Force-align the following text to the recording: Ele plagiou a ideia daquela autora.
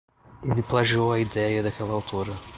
Ele 0.41 0.63
plagiou 0.63 1.11
a 1.11 1.19
ideia 1.19 1.61
daquela 1.61 1.93
autora. 1.93 2.31